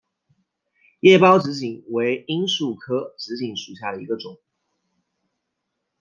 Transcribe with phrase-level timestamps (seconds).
[1.01, 4.39] 叶苞紫堇为罂粟科紫堇属下的一个种。